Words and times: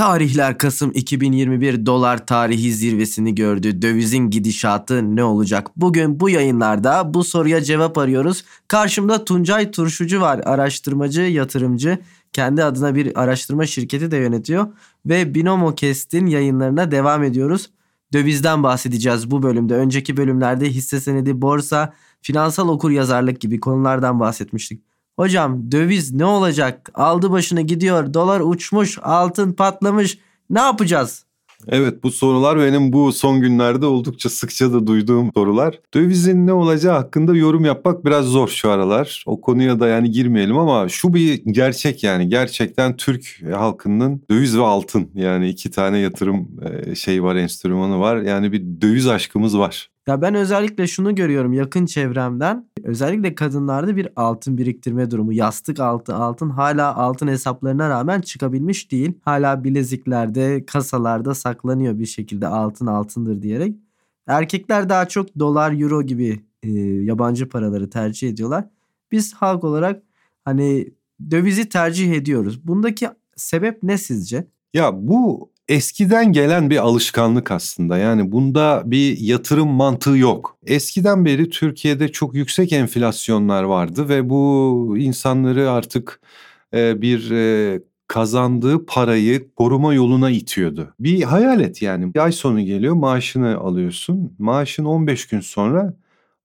Tarihler 0.00 0.58
Kasım 0.58 0.90
2021 0.94 1.86
dolar 1.86 2.26
tarihi 2.26 2.74
zirvesini 2.74 3.34
gördü. 3.34 3.82
Dövizin 3.82 4.30
gidişatı 4.30 5.16
ne 5.16 5.24
olacak? 5.24 5.68
Bugün 5.76 6.20
bu 6.20 6.30
yayınlarda 6.30 7.14
bu 7.14 7.24
soruya 7.24 7.62
cevap 7.62 7.98
arıyoruz. 7.98 8.44
Karşımda 8.68 9.24
Tuncay 9.24 9.70
Turşucu 9.70 10.20
var. 10.20 10.40
Araştırmacı, 10.44 11.20
yatırımcı. 11.20 11.98
Kendi 12.32 12.64
adına 12.64 12.94
bir 12.94 13.22
araştırma 13.22 13.66
şirketi 13.66 14.10
de 14.10 14.16
yönetiyor. 14.16 14.66
Ve 15.06 15.34
Binomo 15.34 15.74
Kest'in 15.74 16.26
yayınlarına 16.26 16.90
devam 16.90 17.22
ediyoruz. 17.22 17.70
Dövizden 18.12 18.62
bahsedeceğiz 18.62 19.30
bu 19.30 19.42
bölümde. 19.42 19.74
Önceki 19.74 20.16
bölümlerde 20.16 20.68
hisse 20.68 21.00
senedi, 21.00 21.42
borsa, 21.42 21.94
finansal 22.22 22.68
okur 22.68 22.90
yazarlık 22.90 23.40
gibi 23.40 23.60
konulardan 23.60 24.20
bahsetmiştik. 24.20 24.89
Hocam 25.16 25.72
döviz 25.72 26.12
ne 26.12 26.24
olacak? 26.24 26.90
Aldı 26.94 27.30
başını 27.30 27.60
gidiyor. 27.60 28.14
Dolar 28.14 28.40
uçmuş, 28.40 28.98
altın 29.02 29.52
patlamış. 29.52 30.18
Ne 30.50 30.60
yapacağız? 30.60 31.24
Evet 31.68 32.02
bu 32.02 32.10
sorular 32.10 32.58
benim 32.58 32.92
bu 32.92 33.12
son 33.12 33.40
günlerde 33.40 33.86
oldukça 33.86 34.28
sıkça 34.28 34.72
da 34.72 34.86
duyduğum 34.86 35.30
sorular. 35.34 35.80
Dövizin 35.94 36.46
ne 36.46 36.52
olacağı 36.52 36.94
hakkında 36.94 37.36
yorum 37.36 37.64
yapmak 37.64 38.04
biraz 38.04 38.24
zor 38.24 38.48
şu 38.48 38.70
aralar. 38.70 39.24
O 39.26 39.40
konuya 39.40 39.80
da 39.80 39.88
yani 39.88 40.10
girmeyelim 40.10 40.58
ama 40.58 40.88
şu 40.88 41.14
bir 41.14 41.42
gerçek 41.46 42.04
yani 42.04 42.28
gerçekten 42.28 42.96
Türk 42.96 43.40
halkının 43.54 44.22
döviz 44.30 44.58
ve 44.58 44.62
altın 44.62 45.10
yani 45.14 45.48
iki 45.48 45.70
tane 45.70 45.98
yatırım 45.98 46.48
şey 46.94 47.22
var 47.22 47.36
enstrümanı 47.36 48.00
var. 48.00 48.16
Yani 48.16 48.52
bir 48.52 48.62
döviz 48.80 49.06
aşkımız 49.08 49.58
var. 49.58 49.90
Ya 50.08 50.22
ben 50.22 50.34
özellikle 50.34 50.86
şunu 50.86 51.14
görüyorum 51.14 51.52
yakın 51.52 51.86
çevremden. 51.86 52.69
Özellikle 52.84 53.34
kadınlarda 53.34 53.96
bir 53.96 54.08
altın 54.16 54.58
biriktirme 54.58 55.10
durumu. 55.10 55.32
Yastık 55.32 55.80
altı 55.80 56.14
altın 56.14 56.50
hala 56.50 56.96
altın 56.96 57.28
hesaplarına 57.28 57.88
rağmen 57.88 58.20
çıkabilmiş 58.20 58.92
değil. 58.92 59.12
Hala 59.22 59.64
bileziklerde, 59.64 60.66
kasalarda 60.66 61.34
saklanıyor 61.34 61.98
bir 61.98 62.06
şekilde 62.06 62.46
altın 62.46 62.86
altındır 62.86 63.42
diyerek. 63.42 63.76
Erkekler 64.26 64.88
daha 64.88 65.08
çok 65.08 65.38
dolar, 65.38 65.80
euro 65.80 66.02
gibi 66.02 66.40
e, 66.62 66.70
yabancı 66.80 67.48
paraları 67.48 67.90
tercih 67.90 68.28
ediyorlar. 68.28 68.64
Biz 69.12 69.34
halk 69.34 69.64
olarak 69.64 70.02
hani 70.44 70.94
dövizi 71.30 71.68
tercih 71.68 72.12
ediyoruz. 72.12 72.66
Bundaki 72.66 73.08
sebep 73.36 73.82
ne 73.82 73.98
sizce? 73.98 74.46
Ya 74.74 75.08
bu 75.08 75.52
eskiden 75.70 76.32
gelen 76.32 76.70
bir 76.70 76.76
alışkanlık 76.76 77.50
aslında. 77.50 77.98
Yani 77.98 78.32
bunda 78.32 78.82
bir 78.84 79.18
yatırım 79.18 79.68
mantığı 79.68 80.16
yok. 80.16 80.58
Eskiden 80.66 81.24
beri 81.24 81.50
Türkiye'de 81.50 82.08
çok 82.08 82.34
yüksek 82.34 82.72
enflasyonlar 82.72 83.62
vardı 83.62 84.08
ve 84.08 84.30
bu 84.30 84.94
insanları 84.98 85.70
artık 85.70 86.20
e, 86.74 87.02
bir 87.02 87.30
e, 87.30 87.80
kazandığı 88.08 88.86
parayı 88.86 89.54
koruma 89.54 89.94
yoluna 89.94 90.30
itiyordu. 90.30 90.94
Bir 91.00 91.22
hayal 91.22 91.60
et 91.60 91.82
yani. 91.82 92.14
Bir 92.14 92.24
ay 92.24 92.32
sonu 92.32 92.60
geliyor 92.60 92.94
maaşını 92.94 93.58
alıyorsun. 93.58 94.34
Maaşın 94.38 94.84
15 94.84 95.26
gün 95.26 95.40
sonra 95.40 95.94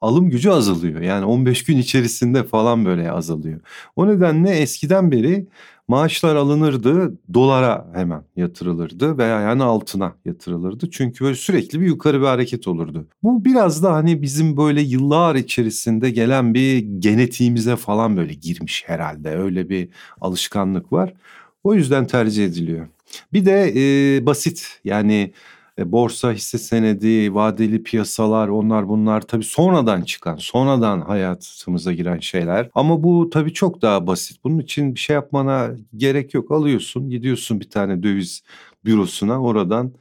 alım 0.00 0.30
gücü 0.30 0.50
azalıyor. 0.50 1.00
Yani 1.00 1.24
15 1.24 1.64
gün 1.64 1.78
içerisinde 1.78 2.44
falan 2.44 2.84
böyle 2.84 3.12
azalıyor. 3.12 3.60
O 3.96 4.08
nedenle 4.08 4.50
eskiden 4.50 5.10
beri 5.10 5.46
maaşlar 5.88 6.36
alınırdı 6.36 7.18
dolara 7.34 7.86
hemen 7.94 8.22
yatırılırdı 8.36 9.18
veya 9.18 9.40
yani 9.40 9.62
altına 9.62 10.14
yatırılırdı. 10.24 10.90
Çünkü 10.90 11.24
böyle 11.24 11.36
sürekli 11.36 11.80
bir 11.80 11.86
yukarı 11.86 12.20
bir 12.20 12.26
hareket 12.26 12.68
olurdu. 12.68 13.06
Bu 13.22 13.44
biraz 13.44 13.82
da 13.82 13.92
hani 13.92 14.22
bizim 14.22 14.56
böyle 14.56 14.80
yıllar 14.80 15.34
içerisinde 15.34 16.10
gelen 16.10 16.54
bir 16.54 16.78
genetiğimize 16.78 17.76
falan 17.76 18.16
böyle 18.16 18.34
girmiş 18.34 18.84
herhalde. 18.86 19.36
Öyle 19.36 19.68
bir 19.68 19.88
alışkanlık 20.20 20.92
var. 20.92 21.14
O 21.64 21.74
yüzden 21.74 22.06
tercih 22.06 22.44
ediliyor. 22.46 22.86
Bir 23.32 23.44
de 23.44 23.72
e, 23.76 24.26
basit 24.26 24.80
yani 24.84 25.32
e, 25.80 25.92
borsa, 25.92 26.32
hisse 26.32 26.58
senedi, 26.58 27.34
vadeli 27.34 27.82
piyasalar 27.82 28.48
onlar 28.48 28.88
bunlar 28.88 29.20
tabii 29.20 29.44
sonradan 29.44 30.02
çıkan, 30.02 30.36
sonradan 30.36 31.00
hayatımıza 31.00 31.92
giren 31.92 32.18
şeyler. 32.18 32.70
Ama 32.74 33.02
bu 33.02 33.30
tabii 33.30 33.52
çok 33.52 33.82
daha 33.82 34.06
basit. 34.06 34.44
Bunun 34.44 34.58
için 34.58 34.94
bir 34.94 35.00
şey 35.00 35.14
yapmana 35.14 35.70
gerek 35.96 36.34
yok. 36.34 36.50
Alıyorsun, 36.50 37.10
gidiyorsun 37.10 37.60
bir 37.60 37.70
tane 37.70 38.02
döviz 38.02 38.42
bürosuna 38.84 39.42
oradan 39.42 39.92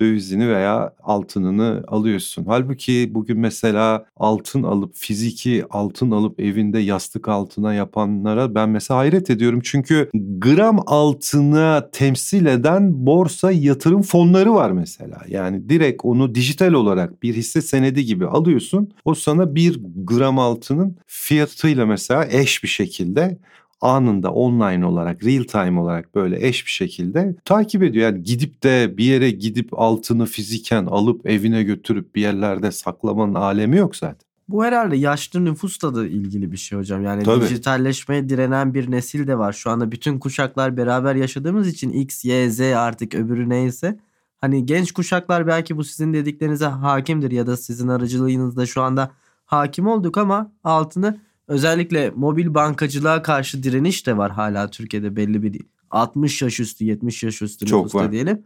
dövizini 0.00 0.48
veya 0.48 0.94
altınını 1.02 1.84
alıyorsun. 1.88 2.44
Halbuki 2.48 3.10
bugün 3.14 3.38
mesela 3.38 4.06
altın 4.16 4.62
alıp 4.62 4.94
fiziki 4.94 5.64
altın 5.70 6.10
alıp 6.10 6.40
evinde 6.40 6.78
yastık 6.78 7.28
altına 7.28 7.74
yapanlara 7.74 8.54
ben 8.54 8.68
mesela 8.68 8.98
hayret 8.98 9.30
ediyorum. 9.30 9.60
Çünkü 9.64 10.10
gram 10.38 10.82
altına 10.86 11.90
temsil 11.90 12.46
eden 12.46 13.06
borsa 13.06 13.52
yatırım 13.52 14.02
fonları 14.02 14.54
var 14.54 14.70
mesela. 14.70 15.22
Yani 15.28 15.68
direkt 15.68 16.04
onu 16.04 16.34
dijital 16.34 16.72
olarak 16.72 17.22
bir 17.22 17.34
hisse 17.34 17.62
senedi 17.62 18.04
gibi 18.04 18.26
alıyorsun. 18.26 18.90
O 19.04 19.14
sana 19.14 19.54
bir 19.54 19.80
gram 19.96 20.38
altının 20.38 20.96
fiyatıyla 21.06 21.86
mesela 21.86 22.26
eş 22.30 22.62
bir 22.62 22.68
şekilde 22.68 23.38
anında 23.80 24.32
online 24.32 24.86
olarak 24.86 25.24
real 25.24 25.44
time 25.44 25.80
olarak 25.80 26.14
böyle 26.14 26.46
eş 26.46 26.66
bir 26.66 26.70
şekilde 26.70 27.36
takip 27.44 27.82
ediyor. 27.82 28.12
Yani 28.12 28.22
gidip 28.22 28.62
de 28.62 28.94
bir 28.96 29.04
yere 29.04 29.30
gidip 29.30 29.78
altını 29.78 30.26
fiziken 30.26 30.86
alıp 30.86 31.26
evine 31.26 31.62
götürüp 31.62 32.14
bir 32.14 32.20
yerlerde 32.20 32.70
saklamanın 32.72 33.34
alemi 33.34 33.76
yok 33.76 33.96
zaten. 33.96 34.28
Bu 34.48 34.64
herhalde 34.64 34.96
yaşlı 34.96 35.44
nüfusla 35.44 35.94
da 35.94 36.06
ilgili 36.06 36.52
bir 36.52 36.56
şey 36.56 36.78
hocam. 36.78 37.04
Yani 37.04 37.22
Tabii. 37.22 37.44
dijitalleşmeye 37.44 38.28
direnen 38.28 38.74
bir 38.74 38.90
nesil 38.90 39.26
de 39.26 39.38
var. 39.38 39.52
Şu 39.52 39.70
anda 39.70 39.92
bütün 39.92 40.18
kuşaklar 40.18 40.76
beraber 40.76 41.14
yaşadığımız 41.14 41.68
için 41.68 41.90
X, 41.90 42.24
Y, 42.24 42.50
Z 42.50 42.60
artık 42.60 43.14
öbürü 43.14 43.48
neyse. 43.48 43.98
Hani 44.40 44.66
genç 44.66 44.92
kuşaklar 44.92 45.46
belki 45.46 45.76
bu 45.76 45.84
sizin 45.84 46.12
dediklerinize 46.12 46.66
hakimdir 46.66 47.30
ya 47.30 47.46
da 47.46 47.56
sizin 47.56 47.88
aracılığınızda 47.88 48.66
şu 48.66 48.82
anda 48.82 49.10
hakim 49.44 49.86
olduk 49.86 50.18
ama 50.18 50.52
altını 50.64 51.20
Özellikle 51.48 52.10
mobil 52.16 52.54
bankacılığa 52.54 53.22
karşı 53.22 53.62
direniş 53.62 54.06
de 54.06 54.16
var 54.16 54.30
hala 54.30 54.70
Türkiye'de 54.70 55.16
belli 55.16 55.42
bir 55.42 55.60
60 55.90 56.42
yaş 56.42 56.60
üstü 56.60 56.84
70 56.84 57.22
yaş 57.22 57.42
üstü 57.42 57.66
Çok 57.66 57.94
var. 57.94 58.12
diyelim. 58.12 58.42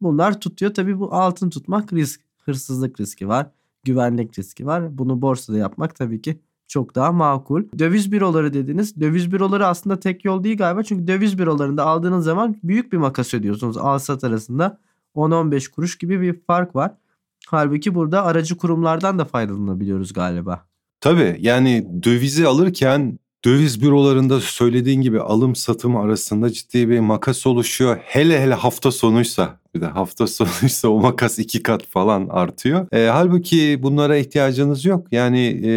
Bunlar 0.00 0.40
tutuyor. 0.40 0.74
Tabii 0.74 0.98
bu 0.98 1.14
altın 1.14 1.50
tutmak 1.50 1.92
risk. 1.92 2.20
Hırsızlık 2.44 3.00
riski 3.00 3.28
var. 3.28 3.50
Güvenlik 3.84 4.38
riski 4.38 4.66
var. 4.66 4.98
Bunu 4.98 5.22
borsada 5.22 5.58
yapmak 5.58 5.94
tabii 5.94 6.22
ki 6.22 6.40
çok 6.68 6.94
daha 6.94 7.12
makul. 7.12 7.64
Döviz 7.78 8.12
büroları 8.12 8.54
dediniz. 8.54 9.00
Döviz 9.00 9.32
büroları 9.32 9.66
aslında 9.66 10.00
tek 10.00 10.24
yol 10.24 10.44
değil 10.44 10.56
galiba. 10.58 10.82
Çünkü 10.82 11.06
döviz 11.06 11.38
bürolarında 11.38 11.86
aldığınız 11.86 12.24
zaman 12.24 12.56
büyük 12.64 12.92
bir 12.92 12.98
makas 12.98 13.34
ödüyorsunuz. 13.34 13.76
Al 13.76 13.98
sat 13.98 14.24
arasında 14.24 14.78
10-15 15.14 15.70
kuruş 15.70 15.98
gibi 15.98 16.20
bir 16.20 16.40
fark 16.46 16.74
var. 16.76 16.94
Halbuki 17.46 17.94
burada 17.94 18.24
aracı 18.24 18.56
kurumlardan 18.56 19.18
da 19.18 19.24
faydalanabiliyoruz 19.24 20.12
galiba. 20.12 20.66
Tabii 21.06 21.36
yani 21.40 21.86
dövizi 22.02 22.46
alırken 22.46 23.18
döviz 23.44 23.82
bürolarında 23.82 24.40
söylediğin 24.40 25.00
gibi 25.00 25.20
alım 25.20 25.56
satım 25.56 25.96
arasında 25.96 26.52
ciddi 26.52 26.88
bir 26.88 27.00
makas 27.00 27.46
oluşuyor. 27.46 27.98
Hele 28.04 28.40
hele 28.40 28.54
hafta 28.54 28.90
sonuysa 28.92 29.60
bir 29.74 29.80
de 29.80 29.86
hafta 29.86 30.26
sonuysa 30.26 30.88
o 30.88 31.00
makas 31.00 31.38
iki 31.38 31.62
kat 31.62 31.86
falan 31.86 32.28
artıyor. 32.30 32.86
E, 32.92 33.06
halbuki 33.06 33.82
bunlara 33.82 34.16
ihtiyacınız 34.16 34.84
yok. 34.84 35.06
Yani 35.12 35.62
e, 35.64 35.70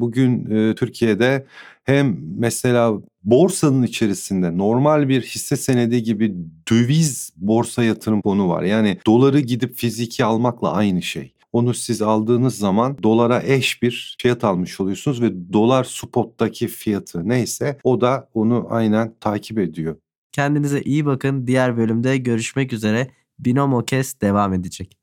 bugün 0.00 0.50
e, 0.50 0.74
Türkiye'de 0.74 1.46
hem 1.84 2.18
mesela 2.38 2.92
borsanın 3.24 3.82
içerisinde 3.82 4.58
normal 4.58 5.08
bir 5.08 5.22
hisse 5.22 5.56
senedi 5.56 6.02
gibi 6.02 6.34
döviz 6.70 7.32
borsa 7.36 7.84
yatırım 7.84 8.22
fonu 8.22 8.48
var. 8.48 8.62
Yani 8.62 8.98
doları 9.06 9.40
gidip 9.40 9.76
fiziki 9.76 10.24
almakla 10.24 10.72
aynı 10.72 11.02
şey. 11.02 11.32
Onu 11.52 11.74
siz 11.74 12.02
aldığınız 12.02 12.58
zaman 12.58 13.02
dolara 13.02 13.42
eş 13.42 13.82
bir 13.82 14.16
fiyat 14.22 14.44
almış 14.44 14.80
oluyorsunuz 14.80 15.22
ve 15.22 15.52
dolar 15.52 15.84
spottaki 15.84 16.68
fiyatı 16.68 17.28
neyse 17.28 17.78
o 17.84 18.00
da 18.00 18.28
onu 18.34 18.66
aynen 18.70 19.14
takip 19.20 19.58
ediyor. 19.58 19.96
Kendinize 20.32 20.82
iyi 20.82 21.06
bakın. 21.06 21.46
Diğer 21.46 21.76
bölümde 21.76 22.16
görüşmek 22.16 22.72
üzere. 22.72 23.08
Binomo 23.38 23.84
Kes 23.84 24.20
devam 24.20 24.54
edecek. 24.54 24.98